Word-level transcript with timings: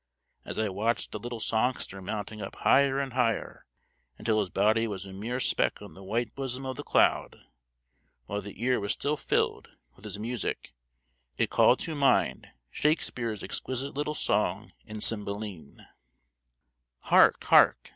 As 0.43 0.57
I 0.57 0.67
watched 0.67 1.11
the 1.11 1.19
little 1.19 1.39
songster 1.39 2.01
mounting 2.01 2.41
up 2.41 2.55
higher 2.55 2.99
and 2.99 3.13
higher, 3.13 3.67
until 4.17 4.39
his 4.39 4.49
body 4.49 4.87
was 4.87 5.05
a 5.05 5.13
mere 5.13 5.39
speck 5.39 5.79
on 5.79 5.93
the 5.93 6.03
white 6.03 6.33
bosom 6.33 6.65
of 6.65 6.75
the 6.75 6.81
cloud, 6.83 7.39
while 8.25 8.41
the 8.41 8.63
ear 8.63 8.79
was 8.79 8.93
still 8.93 9.15
filled 9.15 9.69
with 9.95 10.03
his 10.03 10.17
music, 10.17 10.73
it 11.37 11.51
called 11.51 11.77
to 11.81 11.93
mind 11.93 12.47
Shakespeare's 12.71 13.43
exquisite 13.43 13.93
little 13.93 14.15
song 14.15 14.71
in 14.87 15.01
Cymbeline: 15.01 15.85
Hark! 17.01 17.43
hark! 17.43 17.89